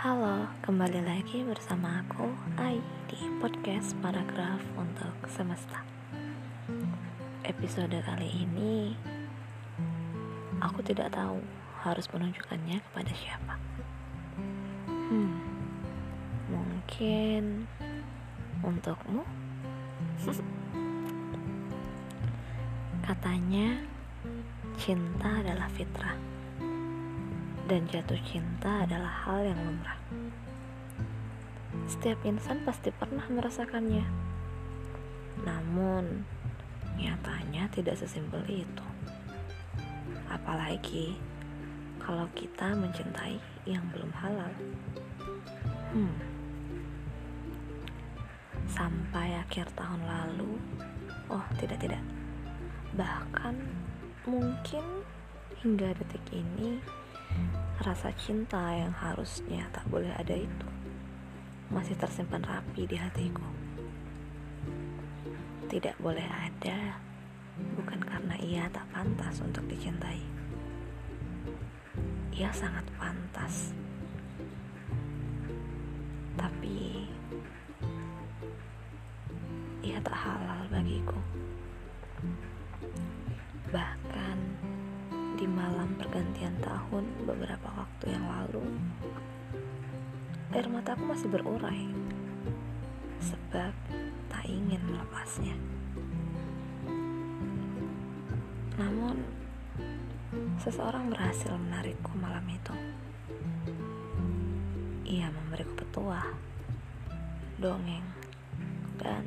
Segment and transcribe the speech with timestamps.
[0.00, 5.84] Halo, kembali lagi bersama aku, Ai, di podcast Paragraf untuk Semesta.
[7.44, 8.96] Episode kali ini,
[10.56, 11.44] aku tidak tahu
[11.84, 13.60] harus menunjukkannya kepada siapa.
[14.88, 15.36] Hmm,
[16.48, 17.68] mungkin
[18.64, 19.20] untukmu.
[23.04, 23.84] Katanya,
[24.80, 26.29] cinta adalah fitrah
[27.70, 29.94] dan jatuh cinta adalah hal yang lumrah.
[31.86, 34.02] Setiap insan pasti pernah merasakannya.
[35.46, 36.26] Namun,
[36.98, 38.86] nyatanya tidak sesimpel itu.
[40.26, 41.14] Apalagi
[42.02, 43.38] kalau kita mencintai
[43.70, 44.50] yang belum halal.
[45.94, 46.18] Hmm.
[48.66, 50.58] Sampai akhir tahun lalu,
[51.30, 52.02] oh tidak tidak.
[52.98, 53.54] Bahkan
[54.26, 54.82] mungkin
[55.62, 56.82] hingga detik ini
[57.80, 60.68] Rasa cinta yang harusnya tak boleh ada itu
[61.70, 63.46] masih tersimpan rapi di hatiku.
[65.70, 66.98] Tidak boleh ada,
[67.78, 70.18] bukan karena ia tak pantas untuk dicintai.
[72.34, 73.70] Ia sangat pantas,
[76.34, 77.06] tapi
[79.80, 81.20] ia tak halal bagiku.
[83.70, 84.38] Bahkan
[85.40, 88.60] di malam pergantian tahun beberapa waktu yang lalu,
[90.52, 91.88] air mataku masih berurai
[93.24, 93.72] sebab
[94.28, 95.56] tak ingin melepasnya.
[98.76, 99.24] Namun,
[100.60, 102.76] seseorang berhasil menarikku malam itu.
[105.08, 106.36] Ia memberiku petuah,
[107.56, 108.04] dongeng,
[109.00, 109.24] dan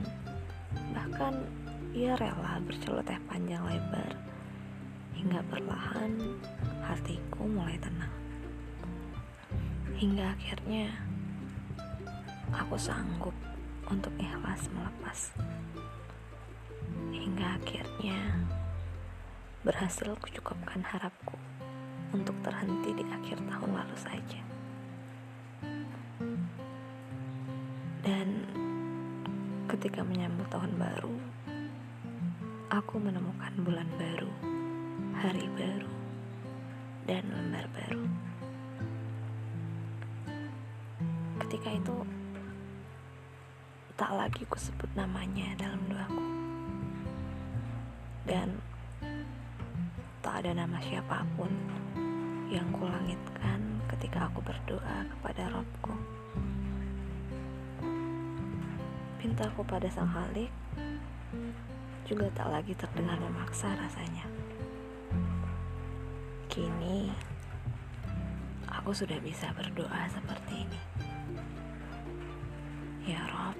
[0.93, 1.41] bahkan
[1.89, 4.32] ia rela berceloteh panjang lebar
[5.13, 6.17] hingga perlahan
[6.83, 8.11] hatiku mulai tenang.
[9.95, 10.91] Hingga akhirnya
[12.51, 13.35] aku sanggup
[13.87, 15.19] untuk ikhlas melepas.
[17.13, 18.19] Hingga akhirnya
[19.63, 21.39] berhasil kucukupkan harapku
[22.11, 24.41] untuk terhenti di akhir tahun lalu saja.
[28.03, 28.27] Dan
[29.71, 31.15] ketika menyambut tahun baru,
[32.75, 34.62] aku menemukan bulan baru
[35.23, 35.87] hari baru,
[37.07, 38.03] dan lembar baru.
[41.39, 41.95] Ketika itu,
[43.95, 46.27] tak lagi ku sebut namanya dalam doaku.
[48.27, 48.59] Dan
[50.19, 51.55] tak ada nama siapa pun
[52.51, 55.95] yang kulangitkan ketika aku berdoa kepada Robku.
[59.23, 60.51] Pintaku pada sang halik
[62.03, 64.27] juga tak lagi terdengar memaksa rasanya.
[66.53, 67.09] Kini,
[68.69, 70.81] aku sudah bisa berdoa seperti ini.
[73.09, 73.57] Ya Rob,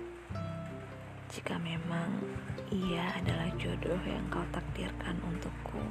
[1.26, 2.22] jika memang
[2.70, 5.82] ia adalah jodoh yang kau takdirkan untukku,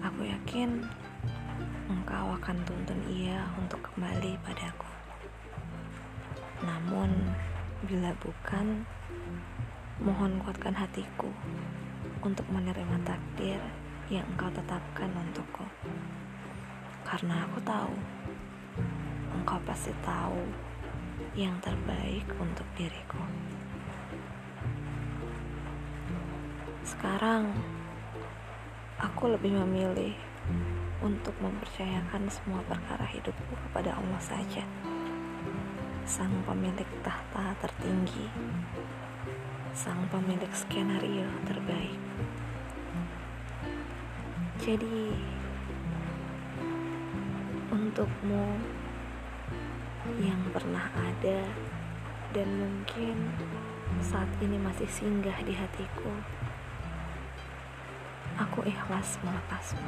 [0.00, 0.88] aku yakin
[1.92, 4.88] engkau akan tuntun ia untuk kembali padaku.
[6.64, 7.12] Namun,
[7.84, 8.88] bila bukan,
[10.00, 11.28] mohon kuatkan hatiku
[12.24, 13.60] untuk menerima takdir
[14.12, 15.64] yang engkau tetapkan untukku.
[17.04, 17.94] Karena aku tahu,
[19.32, 20.40] engkau pasti tahu
[21.34, 23.20] yang terbaik untuk diriku.
[26.84, 27.48] Sekarang,
[29.00, 30.12] aku lebih memilih
[31.00, 34.64] untuk mempercayakan semua perkara hidupku kepada Allah saja.
[36.04, 38.28] Sang pemilik tahta tertinggi,
[39.72, 41.73] sang pemilik skenario terbaik.
[44.64, 45.12] Jadi,
[47.68, 48.56] untukmu
[50.24, 51.44] yang pernah ada
[52.32, 53.28] dan mungkin
[54.00, 56.08] saat ini masih singgah di hatiku,
[58.40, 59.84] aku ikhlas melepasmu.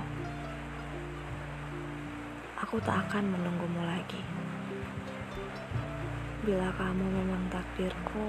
[2.61, 4.21] Aku tak akan menunggumu lagi.
[6.45, 8.29] Bila kamu memang takdirku,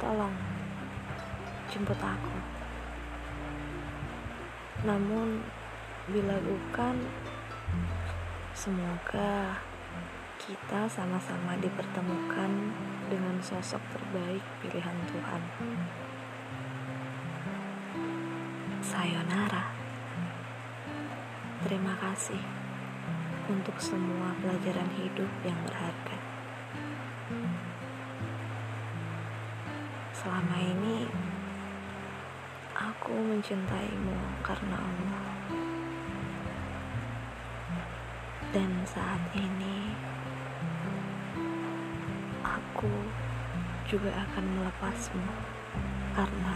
[0.00, 0.32] tolong
[1.68, 2.63] jemput aku.
[4.82, 5.46] Namun,
[6.10, 6.98] bila bukan,
[8.50, 9.62] semoga
[10.42, 12.74] kita sama-sama dipertemukan
[13.06, 15.42] dengan sosok terbaik pilihan Tuhan.
[18.82, 19.72] Sayonara.
[21.64, 22.42] Terima kasih
[23.48, 26.18] untuk semua pelajaran hidup yang berharga.
[30.12, 31.08] Selama ini,
[32.74, 35.30] Aku mencintaimu karena Allah.
[38.50, 39.94] Dan saat ini
[42.42, 42.90] aku
[43.86, 45.30] juga akan melepasmu
[46.18, 46.50] karena